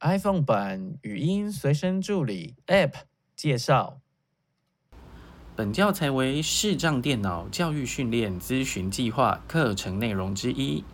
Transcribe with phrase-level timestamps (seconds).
[0.00, 2.92] iPhone 版语音随身助理 App
[3.34, 3.98] 介绍。
[5.56, 10.84] 本教材为视障电脑教育训练咨询计划课程内容之一，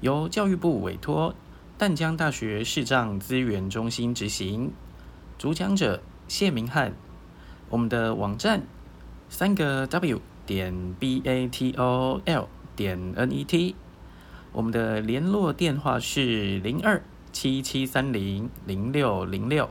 [0.00, 1.34] 由教育部委托
[1.76, 4.72] 淡江大学视障资源中心执行。
[5.36, 6.94] 主讲者谢明翰。
[7.68, 8.62] 我们的网站
[9.28, 13.76] 三个 W 点 B A T O L 点 N E T。
[14.52, 17.02] 我们的联络电话是零二。
[17.38, 19.68] 七七三零零六零六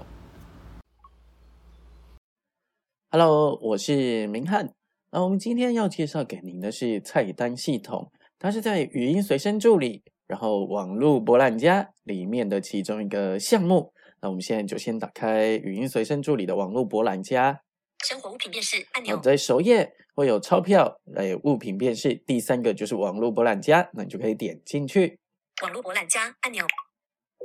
[3.10, 4.72] ，Hello，我是明翰。
[5.10, 13.92] 那我们今天要介绍给您的是菜单系统，它是在语音随身助理，然后网络博览家里面的其中一个项目。
[14.22, 17.60] 那我们现在就先打开语音随身助理的网络博览家，
[18.04, 22.14] 生活物品辨识按钮，在首页会有钞票，还有物品辨识。
[22.14, 25.18] 第三个就是网络博览家，那你就可以点进去。
[25.64, 26.64] 网络博览家按钮。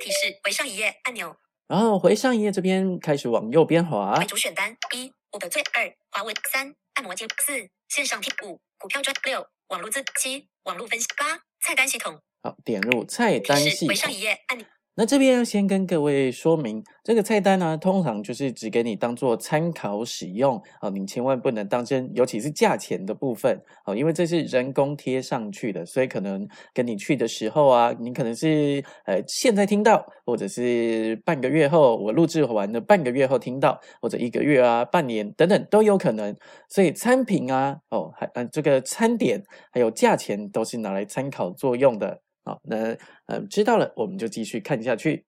[0.00, 1.36] 提示回上一页按钮，
[1.68, 4.24] 然后回上一页这边开始往右边滑。
[4.24, 12.20] 主选单一我的最二华为三按摩机四线上听五股票专六网络字七网络分析八菜单系统。
[12.42, 13.88] 好，点入菜单系统。
[13.88, 14.66] 回上一页按钮。
[15.00, 36.36] 那这边要先跟各位说明，这个菜单呢，通常就是只给你当做参考使用啊，你千万不能当真，尤其是价钱的部分啊，因为这是人工贴上去的，所以可能跟你去的时候啊，你可能是呃现在听到，或者是半个月后我录制完的半个月后听到，或者一个月啊、半年等等都有可能，
[36.68, 39.42] 所以餐品啊，哦，还呃这个餐点
[39.72, 42.20] 还有价钱都是拿来参考作用的。
[42.50, 45.24] 好，那呃，知道了，我们就继续看下去。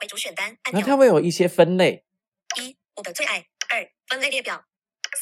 [0.00, 2.06] 为主选单，那它会有一些分类：
[2.58, 4.64] 一、我的最爱；二、分类列表；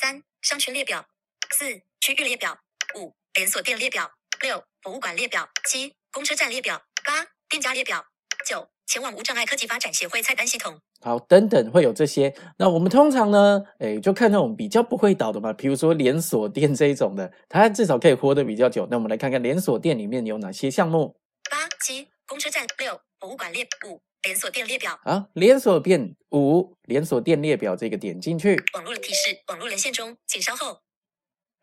[0.01, 1.03] 三、商圈列表；
[1.51, 2.55] 四、区域列表；
[2.95, 4.07] 五、连锁店列表；
[4.41, 7.99] 六、博物馆列表；七、公车站列表；八、店家列表；
[8.47, 10.77] 九、前往无障碍科技发展协会菜单系统。
[11.01, 12.35] 好，等等会有这些。
[12.59, 18.89] 那我们通常呢，哎，就看那种比较不会倒的嘛，比如说连锁店这一种的，它至少可以活得比较久。
[18.91, 21.17] 那我们来看看连锁店里面有哪些项目。
[21.49, 24.99] 八七公车站六博物馆列五连锁店列表。
[25.05, 28.61] 啊，连锁店五连锁店列表这个点进去。
[28.75, 30.81] 网络提示：网络连线中，请稍后。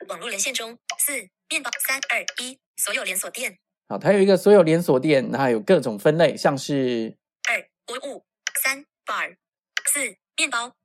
[0.08, 0.78] 网络连线中。
[0.98, 1.12] 四
[1.50, 3.58] 面包三二一所有连锁店。
[3.88, 7.18] 好，它有一个所有连锁店，那有各种分类，像是
[7.50, 8.26] 二博物
[8.62, 8.86] 三。
[9.08, 9.38] bar
[9.86, 10.76] 四面包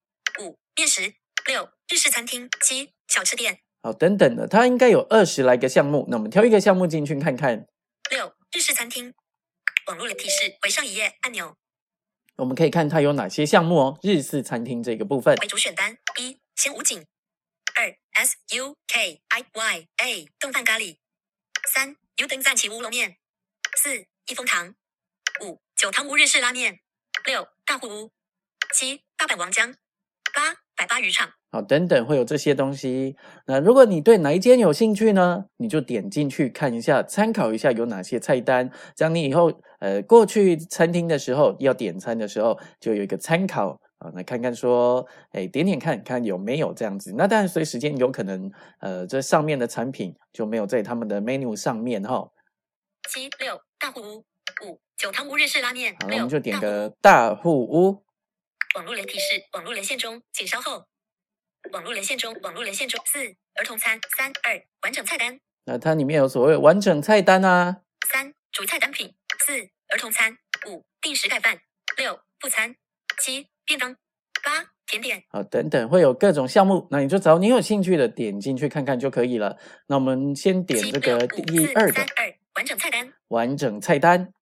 [0.40, 1.12] 五面食
[1.44, 6.06] 六日式餐厅七小吃店好等等的，它应该有二十来个项目。
[6.08, 7.66] 那我们挑一个项目进去看看。
[8.12, 9.12] 六日式餐厅
[9.88, 11.56] 网络提示回上一页按钮。
[12.36, 13.98] 我们可以看它有哪些项目哦。
[14.04, 17.04] 日式餐厅这个部分为主选单一鲜武景
[17.74, 20.98] 二 S U K I Y A 冻饭咖喱
[21.75, 23.16] 三油灯赞岐乌龙面
[23.78, 24.75] 四益丰堂
[25.43, 26.81] 五九汤屋日式拉面。
[27.25, 28.10] 六大户屋，
[28.75, 29.72] 七大阪王江，
[30.34, 31.31] 八百八渔场。
[31.50, 33.16] 好，等等会有这些东西。
[33.47, 35.47] 那如果你对哪一间有兴趣呢？
[35.56, 47.14] 你就点进去看一下，参考一下有哪些菜单，这样你以后呃过去餐厅的时候要点餐的时候就有一个参考啊，来看看说，哎点点看看有没有这样子。
[47.16, 52.30] 那当然随时间有可能呃这上面的产品就没有在他们的 menu 上面哈。
[53.08, 54.26] 七六大户屋。
[54.64, 58.04] 五九汤屋日式拉面，好，我们就点个大户屋。
[58.76, 60.84] 网络连提示：网络连线中，请稍后。
[61.72, 63.02] 网络连线中，网络连线中。
[63.06, 63.19] 四
[63.54, 65.40] 儿童餐，三二完整菜单。
[65.64, 67.78] 那它里面有所谓完整菜单啊。
[68.08, 69.52] 三主菜单品，四
[69.88, 70.36] 儿童餐，
[70.69, 71.58] 五定时盖饭，
[71.96, 72.76] 六副餐，
[73.20, 73.95] 七便当，
[74.43, 75.23] 八甜点。
[75.28, 79.59] 好，等等会有各种项目，那你就找你有兴趣的点进去看看就可以了。
[79.87, 84.33] 那我们先点这个第二个二完整菜单，完整菜单。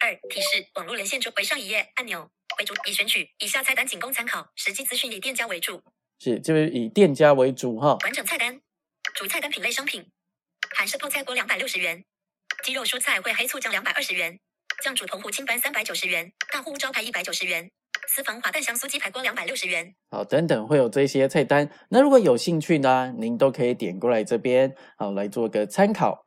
[0.00, 5.82] 二提示：网络连线中回上一页按钮为主，已选取以下菜单仅供参考，实际资讯以店家为主。
[6.18, 7.96] 是，就是以店家为主哈。
[8.02, 8.60] 完整菜单，
[9.14, 10.10] 主菜单品类商品：
[10.76, 12.04] 韩式泡菜锅两百六十元，
[12.64, 14.38] 鸡肉蔬菜烩黑醋酱两百二十元，
[14.82, 17.70] 酱煮澎湖青斑三百九十元，大户招牌一百九十元，
[18.08, 19.94] 私房滑蛋香酥鸡排锅两百六十元。
[20.10, 21.68] 好，等等会有这些菜单。
[21.88, 26.25] 那如果有兴趣呢，您都可以点过来这边，好来做个参考。